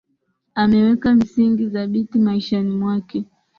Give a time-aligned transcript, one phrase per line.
[0.55, 3.25] Ameweka msingi dhabiti maishani mwake